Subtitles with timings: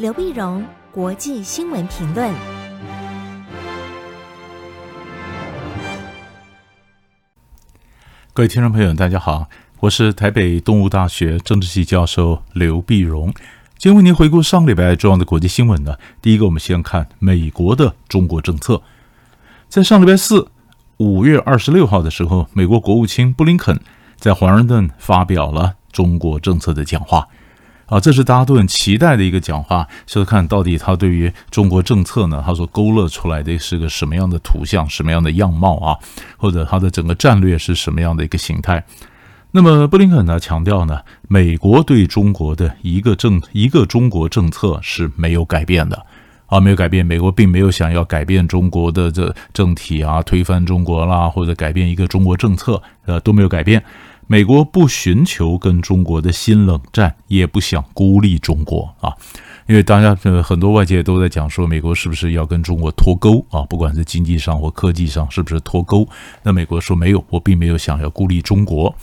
[0.00, 2.32] 刘碧荣，国际新闻评论。
[8.32, 9.50] 各位听众朋友，大家好，
[9.80, 13.30] 我是台北东吴大学政治系教授刘碧荣。
[13.76, 15.98] 今天为您回顾上个礼拜重要的国际新闻呢。
[16.22, 18.80] 第一个，我们先看美国的中国政策。
[19.68, 20.48] 在上礼拜四，
[20.96, 23.78] 五月二十六号的时候，美国国务卿布林肯
[24.16, 27.28] 在华盛顿发表了中国政策的讲话。
[27.90, 35.98] 啊，这是大家都很期待的一个讲话，就是看到底他对于中国政策呢，他所勾勒出来的是个什么样的图像、什么样的样貌啊，
[36.38, 38.82] 或者他的整个战略是什么样的一个形态。
[39.50, 46.06] 那么布林肯呢强调呢，美国对中国的一个政一个中国政策是没有改变的
[46.46, 47.04] 啊，没有改变。
[47.04, 53.82] 美国并没有想要改变中国的这政体啊，推翻中国啦，或者改变一个中国政策，呃，都没有改变。
[54.30, 59.12] 美国不寻求跟中国的新冷战，也不想孤立中国啊，
[59.66, 63.62] 因为大家呃很多外界都在讲说，美国是不是要跟中国脱钩啊？
[63.62, 66.08] 不管是经济上或科技上，是不是脱钩？
[66.44, 68.94] 那美国说没有，我并没有想要孤立中国。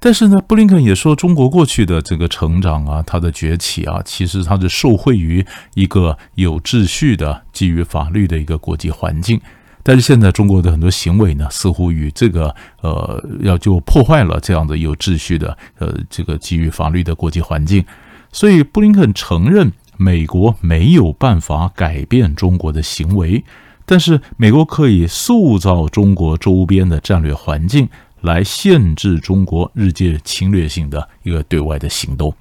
[0.00, 9.38] 但是呢，布林肯也说，中国过去的这个成长啊，它的崛起啊，其实它是受惠于一个有秩序的、基于法律的一个国际环境。
[9.82, 17.84] 但是现在中国的很多行为呢，似乎与这个呃，要就破坏了这样的有秩序的呃这个基于法律的国际环境。
[18.32, 23.44] 所以布林肯承认，美国没有办法改变中国的行为，
[23.84, 27.88] 但是美国可以塑造中国周边的战略环境。
[28.22, 32.32] 来限制中国日渐侵略性的一个对外的行动，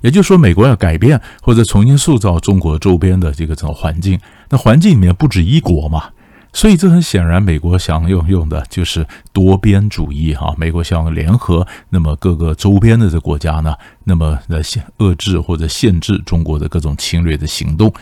[0.00, 4.18] 也就是说，美国要改变或者重新塑造中国周边的这个整个环境。
[4.48, 6.04] 那环境里面不止一国嘛，
[6.52, 10.54] 所以这很显然，美国想用用的就是多边主义哈。
[10.56, 17.92] 美国想联合那么各个周边的这国家呢，那么来限遏制或者限制中国的各种侵略的行动。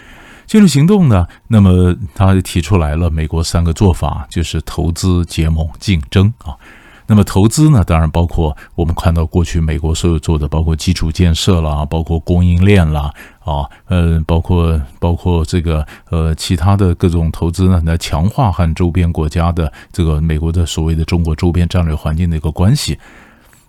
[0.46, 1.26] 侵略行动呢？
[1.48, 6.56] 那么他提出来了，美国三个做法就是投资、结盟、竞争啊。
[7.10, 13.10] 那么投资呢，当然包括我们看到过去美国所有做的，包括基础建设啦，包括供应链啦，
[13.40, 22.98] 啊，呃，包括包括这个呃其他的各种投资呢，来强化和周边国家的这个美国的所谓的中国周边战略环境的一个关系。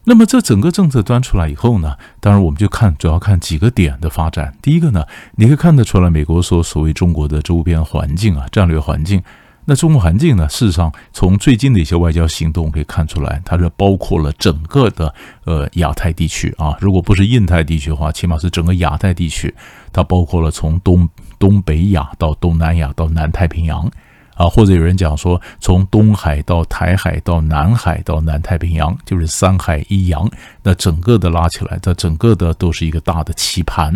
[0.04, 4.54] 那么这整个政策端出来以后呢，当然我们就看主要看几个点的发展。
[4.62, 9.24] 第一个呢，你可以看得出来，美国所所谓中国的周边环境啊，战略环境。
[9.70, 15.14] 那中国环境呢，事实上从最近的一些外交行动可以看出来，它是包括了整个的
[15.46, 19.54] 呃亚太地区啊，如果不是印太地区的话，起码是整个亚太地区，
[19.94, 21.08] 它包括了从东
[21.38, 23.88] 东北亚到东南亚到南太平洋。
[24.34, 30.32] 啊，或者有人讲说，从东海到台海到南海到南太平洋，就是三海一洋，
[30.64, 33.94] 那整个的拉起来，它整个的都是一个大的棋盘。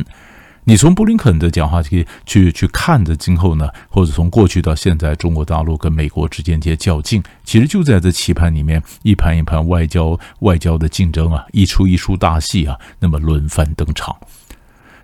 [0.66, 14.16] 你从布林肯的讲话去去去看着今后呢，或者从过去到现在，中国大陆跟美国之间这些较劲，其实就在这棋盘里面，一盘一盘外交外交的竞争啊，一出一出大戏啊，那么轮番登场。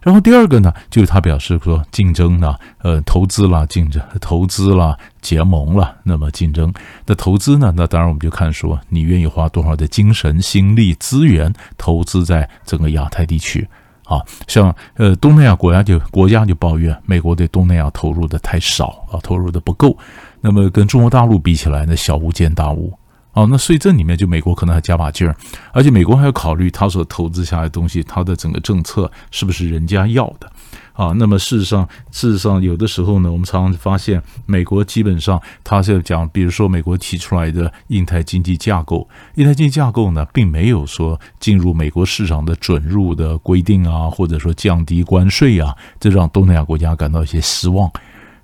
[0.02, 6.74] 然后第二个呢，就是他表示说竞争呢，呃，投资啦，竞争，投资啦，结盟了，那么竞争
[7.06, 13.68] 的投资呢，那当然我们就看说你愿意花多少的精神、心力、资源投资在整个亚太地区
[14.10, 19.96] 啊，像呃东南亚国家就国家就抱怨美国对东南亚投入的太少啊，投入的不够，
[20.42, 22.92] 那么跟中国大陆比起来呢，小巫见大巫。
[23.34, 25.36] 哦，那所以这里面就美国可能还加把劲儿，
[25.72, 30.52] 而且美国还要考虑他所投资下来的东西，他的整个政策是不是人家要的
[30.94, 31.12] 啊？
[31.18, 47.92] 那么事实上，事实上有的时候呢，我们常常发现，美国基本上他是讲，比如说美国提出来的印太经济架构，印太经济架构呢，并没有说进入美国市场的准入的规定啊，或者说降低关税啊，这让东南亚国家感到一些失望。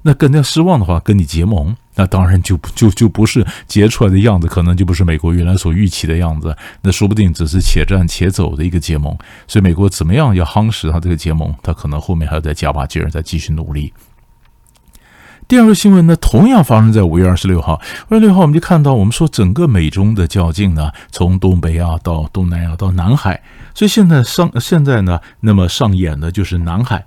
[0.07, 1.75] 那更加失望的话，跟你结盟。
[1.95, 6.55] 那当然就就就不是结出来的样子，可能就不是美国原来所预期的样子。
[6.83, 9.17] 那说不定只是且战且走的一个结盟。
[9.47, 13.91] 所以美国怎么样要夯实他这个结盟，他可能后面还要再加把劲儿，再继续努力。
[15.47, 17.81] 第二个新闻呢，同样发生在五月二十六号。
[18.09, 23.41] 五月六号，我们就看到，我们说整个美中的较劲呢，从东北亚到东南亚到南海，
[23.74, 27.06] 所以现在上现在呢，那么上演的就是南海。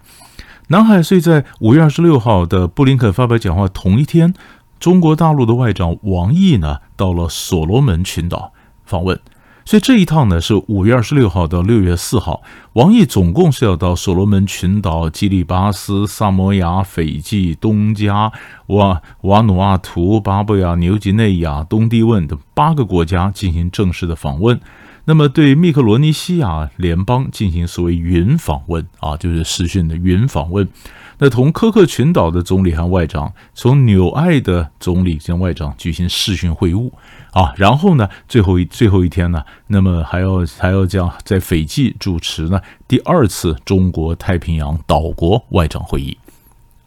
[0.70, 4.34] 南海，所以在五月二十六号的布林肯发表讲话同一天。
[4.78, 8.52] 中国大陆的外长王毅呢，到了所罗门群岛
[8.84, 9.18] 访问，
[9.64, 12.42] 所以这一趟呢是五月二十六号到六月四号。
[12.74, 18.30] 王毅总共是要到所罗门群岛、基里巴斯、萨摩亚、斐济、东加、
[18.66, 24.60] 瓦瓦努阿图、巴布亚纽几内亚、东帝汶等八个国家进行正式的访问。
[25.08, 30.68] 那么对密克罗尼西亚联邦进行所谓云访问啊，就是视讯的云访问。
[31.16, 36.90] 那同科克群岛的总理和外长，从纽埃的总理跟外长举行视讯会晤
[37.32, 46.18] 啊，然后呢，最后一最后一天呢，那么还要还要将在斐济主持呢第二次中国太平洋岛国外长会议。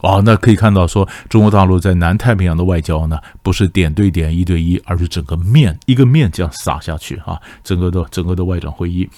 [0.02, 9.10] 啊，那可以看到说，中国大陆在南太平洋的外交呢，不是点对点、一对一，而是整个面一个面这样撒下去啊，整个的整个的外长会议。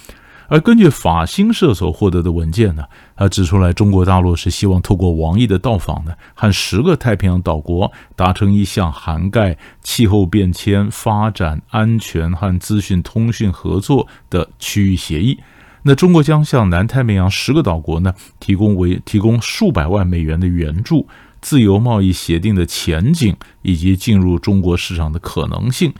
[0.49, 2.83] 而根据法新社所获得的文件呢，
[3.15, 15.39] 他指出来，中国大陆是希望透过王毅的到访呢，和十个太平洋岛国达成一项涵盖气候变迁、发展、安全和资讯通讯合作的区域协议。
[15.83, 21.07] 那中国将向南太平洋十个岛国呢，提供为提供数百万美元的援助、
[21.41, 25.93] 自由贸易协定的前景以及进入中国市场的可能性。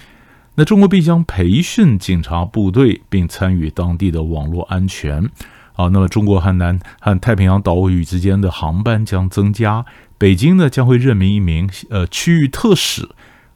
[0.56, 5.30] 那中国必将培训警察部队，并参与当地的网络安全。
[5.74, 9.84] 啊，那么中国和南和太平洋岛屿之间的航班将增加。
[10.20, 13.10] 北京呢将会任命一名呃区域特使，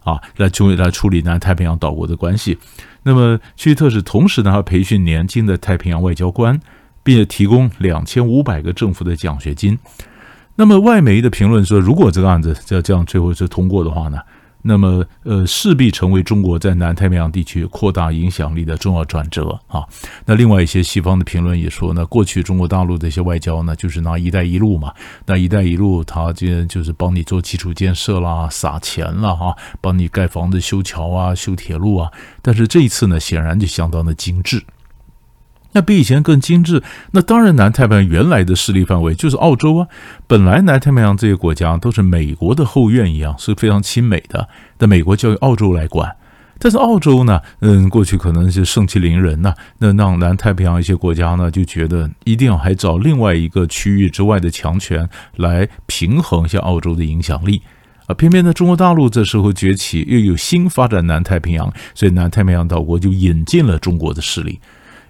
[0.03, 2.57] 啊，来就来处理南太平洋岛国的关系。
[3.07, 6.59] 那么，区特使同时呢，还培训年轻的太平洋外交官，
[7.03, 9.79] 并且提供两千五百个政府的奖学金。
[10.55, 14.19] 那么，外媒的评论说，如果这个案子这这样最后是通过的话呢？
[14.61, 19.85] 那么，呃，势必成为中国在南太平洋地区扩大影响力的重要转折啊。
[20.25, 24.93] 那另外一些西方的评论也说呢，过去中国大陆的一些外交呢，就是拿“一带一路”嘛，
[25.25, 32.11] 那“一带一路”它就就是帮你做基础建设啦、撒钱啦，哈，帮你盖房子、修桥啊、修铁路啊。
[32.41, 34.61] 但是这一次呢，显然就相当的精致。
[35.77, 36.81] 那比以前更精致。
[37.11, 39.87] 那当然，南太平洋原来的势力范围就是澳洲啊。
[40.25, 44.49] 本来南太平洋这些国家都是美国的后院一样，是非常亲美的。
[44.79, 46.15] 那美国交由澳洲来管。
[46.57, 49.53] 但是澳洲呢，嗯，过去可能是盛气凌人呐。
[49.77, 57.61] 那让南太平洋一些国家呢，就觉得一定要还找另外一个区域之外的强权来平衡一下澳洲的影响力
[58.07, 58.15] 啊。
[58.15, 64.59] 偏偏呢，中国大陆这时候崛起，又有新发展南太平洋，所以南太平洋岛国就引进了中国的势力。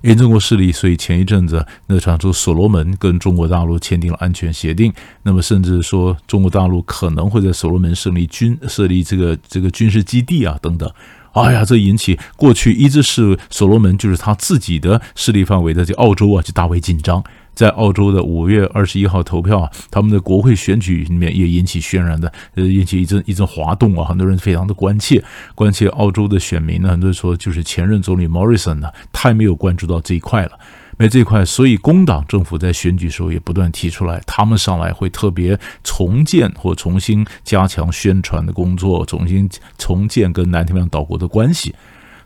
[0.02, 10.92] 因中国势力，所以前一阵子那场出所罗门跟中国大陆签订了安全协定，那么甚至说中国大陆可能会在所罗门设立军设立这个这个军事基地啊等等。
[11.34, 17.24] 哎呀，这引起过去一直是所罗门就是他自己的势力范围的这澳洲啊就大为紧张。
[17.58, 25.24] 在澳洲的五月二十一号投票啊，他们的国会选举里面也引起轩然的，呃，引起一阵一阵滑动啊，很多人非常的关切，
[25.56, 30.52] 关切澳洲的选民呢，很多人说就是前任总理 Morison 呢，太没有关注到这一块了，
[30.98, 39.50] 没这一块，所以工党政府在选举时候也不断提出来，他们上来会特别重建或重新加强宣传的工作，重新
[39.80, 41.74] 重建跟南太平洋岛国的关系。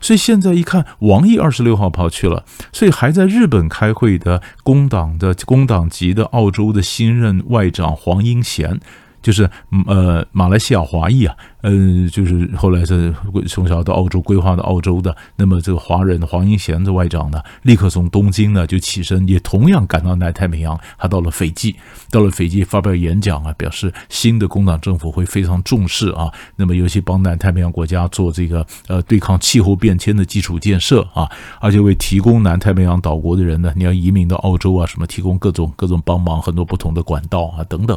[0.02, 8.80] 所以现在一看，王毅二十六号跑去了，所以还在日本开会的工党的工党籍的澳洲的新任外长黄英贤。
[9.22, 9.48] 就是
[9.86, 11.70] 呃，马来西亚华裔啊，呃，
[12.10, 13.14] 就是后来是
[13.48, 21.76] 从小到澳洲规划的澳洲的，那么这个华人黄英贤的外长呢，立刻从东京呢就起身，也同样赶到南太平洋，他到了斐济，
[22.10, 31.30] 到了斐济发表演讲啊，表示新的工党政府会非常重视啊，那么尤其帮南太平洋国家做这个呃对抗气候变迁的基础建设啊，
[31.60, 37.96] 而且为提供南太平洋岛国的人呢，你要移民到澳洲啊，什么提供各种各种帮忙，很多不同的管道啊等等。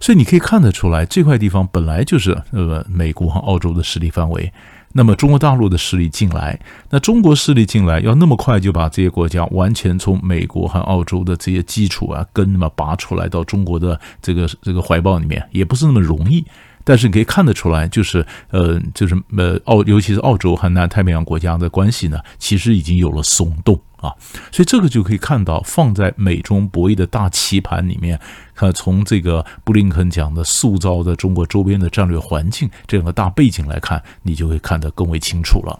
[0.00, 4.52] 所以你可以看得出来，这块地方本来就是呃美国和澳洲的势力范围。
[4.92, 16.42] 那么中国大陆的势力进来，那中国势力进来要那么快就把这些国家完全从美国和澳洲的这些基础啊根嘛拔出来到中国的这个这个怀抱里面，也不是那么容易。
[16.84, 24.14] 但是你可以看得出来，就是呃，就是呃，澳尤其是澳洲和南太平洋国家的关系呢，其实已经有了松动啊。
[24.50, 28.18] 所以这个就可以看到，放在美中博弈的大棋盘里面，
[28.54, 35.78] 看从这个布林肯讲的塑造的中国周边的战略环境这样的大背景来看，你就会看得更为清楚了。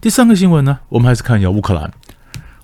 [0.00, 1.92] 第三个新闻呢，我们还是看一下乌克兰。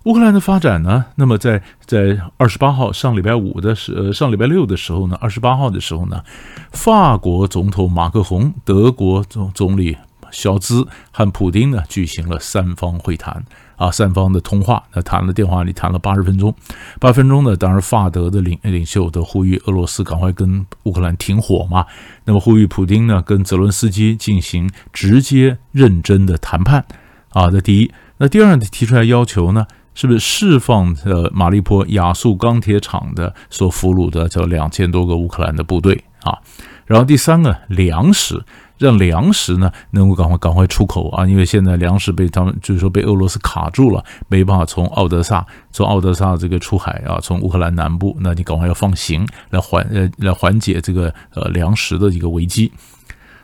[0.04, 1.04] 乌克兰的发展呢？
[1.16, 6.24] 那么在在二十八号上礼拜五的时，呃，上礼拜六的时候呢，二十八号的时候呢，
[6.72, 9.98] 法国总统马克宏、德国总总理
[10.30, 13.44] 肖兹和普丁呢举行了三方会谈
[13.78, 16.54] 啊，三方的通话，那谈了电话里谈了八十分钟，
[17.00, 21.86] 八分钟呢，当然法德的领领袖都呼吁俄罗斯赶快跟乌克兰停火嘛，
[22.26, 26.84] 那么呼吁普丁呢跟泽伦斯基进行直接认真的谈判
[27.30, 29.66] 啊，这第一，那第二提出来要求呢？
[29.94, 36.38] 是不是释放呃马利坡亚速钢铁厂的所俘虏的叫两千多个乌克兰的部队啊？
[36.86, 38.44] 然后第三个粮食，
[38.78, 52.72] 让粮食呢能够赶快赶快出口啊，因为现在粮食被他们就是说被俄罗斯卡住了，没办法从奥德萨从奥德萨这个出海啊，从乌克兰南部，那你赶快要放行来缓呃来缓解这个呃粮食的一个危机。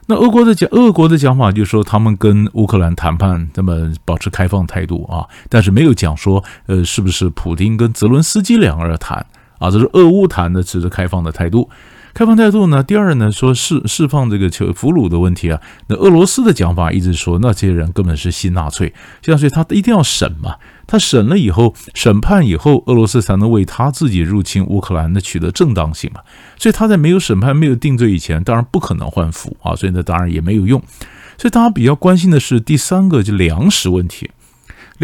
[0.06, 9.24] 那俄国的讲，俄国的讲法就是说，他们跟乌克兰谈判，那么保持开放态度啊，但是没有讲说，呃，是不是普丁跟泽伦斯基两个人谈
[9.58, 9.70] 啊？
[9.70, 11.70] 这是俄乌谈的，只是开放的态度。
[12.14, 12.80] 开放态度呢？
[12.80, 15.60] 第二呢，说释释放这个囚俘虏的问题啊。
[15.88, 20.54] 那俄罗斯的讲法一直说，那些人根本是新纳粹，这样所以他一定要审嘛。
[20.86, 26.20] 他审了以后，审判以后，俄罗斯才能为他自己入侵乌克兰的取得正当性嘛。
[26.56, 29.74] 所以他在没有审判、没有定罪以前，当然不可能换俘啊。
[29.74, 30.80] 所以呢，当然也没有用。
[31.36, 34.30] 所以大家比较关心的是第三个，就粮食问题。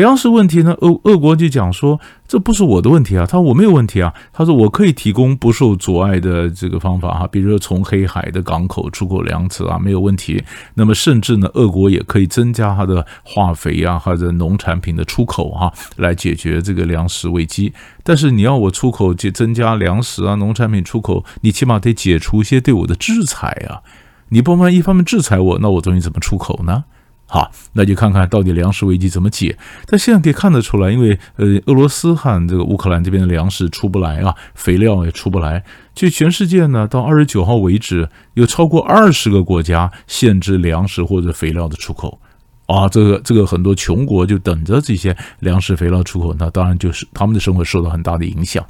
[0.00, 10.42] 粮食问题呢，俄俄国就讲说，这不是我的问题啊，他说我没有问题啊，他说我可以提供不受阻碍的这个方法哈，比如说从黑海的港口出口粮食啊，没有问题。
[10.73, 17.75] 那么甚至呢，俄国也可以增加它的化肥啊或者农产品的出口哈，来解决这个粮食危机。
[18.02, 23.83] 但是你要我出口就增加粮食啊农产品出口，你起码得解除一些对我的制裁啊，
[24.30, 26.85] 你不能一方面制裁我，那我东西怎么出口呢？
[27.32, 29.56] 好，那就看看到底粮食危机怎么解。
[29.87, 35.62] 但现在可以看得出来，因为呃，俄罗斯和这个乌克兰这边的粮食出不来啊，肥料也出不来。
[35.94, 42.20] 就全世界呢，到二十九号为止，有超过二十个国家限制粮食或者肥料的出口
[42.66, 42.88] 啊。
[42.88, 48.66] 这个这个很多穷国就等着这些粮食肥料出口，那当然就是他们的生活受到很大的影响。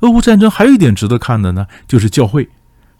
[0.00, 2.48] 俄乌战争还有一点值得看的呢，就是教会，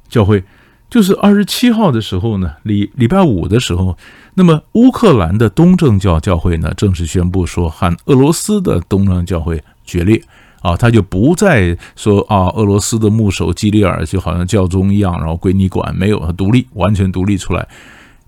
[0.06, 0.44] 教会。
[0.90, 3.96] 就是二十七号的时候呢，礼礼拜五的时候，
[4.34, 10.22] 那么乌克兰的东正教教会呢，正式宣布说和俄罗斯的东正教会决裂
[10.62, 17.68] 啊，他就不再说啊，俄罗斯的牧首基里尔就好像教宗一样，然后归你管，没有，他独立，完全独立出来。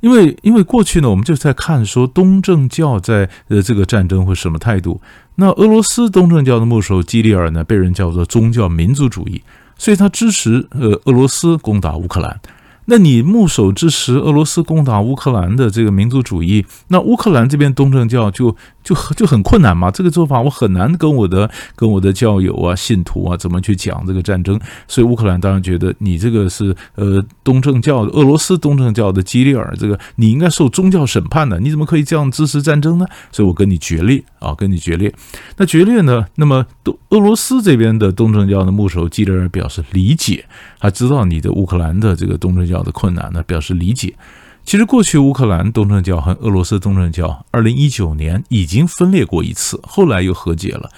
[0.01, 5.01] 因为因为过去呢，我们就在看说东正教在呃这个战争会什么态度。
[5.37, 9.43] 那俄罗斯东正教的牧首基里尔呢，被人叫做宗教民族主义。
[9.81, 12.39] 所以他支持呃俄罗斯攻打乌克兰，
[12.87, 19.91] 那你牧首支持俄罗斯攻打乌克兰的这个民族主义，那乌克兰这边东正教就就就很困难嘛。
[19.91, 24.59] 这个做法我很难跟我的跟我的教友啊信徒啊怎么去讲这个战争。
[24.89, 33.07] 所以乌克兰当然觉得你这个是呃东正教俄罗斯东正教的基里尔，这个你应该受宗教审判的，你怎么可以这样支持战争呢？
[33.31, 35.13] 所以我跟你决裂啊，跟你决裂。
[35.57, 36.27] 那决裂呢？
[36.35, 40.45] 那么东俄罗斯这边的东正教的牧首基里尔表示理解，
[40.81, 44.15] 他知道你的乌克兰的这个东正教的困难呢，表示理解。
[44.65, 50.91] 其实过去乌克兰东正教和俄罗斯东正教，二零一九年已经分裂过一次，后来又和解了。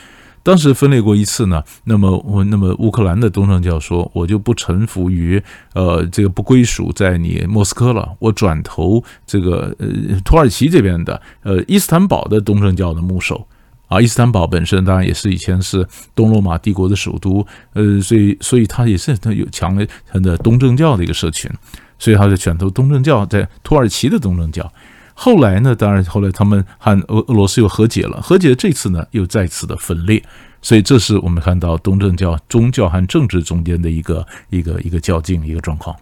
[0.45, 5.41] 当时分裂过一次呢，那么我那么乌克兰的东正教说，我就不臣服于
[5.75, 13.47] 呃这个不归属在你莫斯科了，我转投这个呃土耳其这边的呃伊斯坦堡的东正教的牧首。
[13.93, 21.51] 啊，伊斯坦堡本身当然也是以前是东罗马帝国的首都，呃，所以所以它也是它有强烈的东正教的一个社群，
[21.99, 24.73] 所以他就选投东正教，在土耳其的东正教。
[25.15, 30.23] 后来呢，当然后来他们和俄俄罗斯又和解了，和解这次呢又再次的分裂，
[30.63, 35.95] 所以这是我们看到东正教宗教和政治中间的一个一个一个较劲一个状况。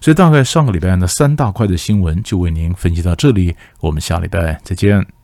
[0.00, 5.21] 所以大概上个礼拜呢三大块的新闻就为您分析到这里，我们下礼拜再见。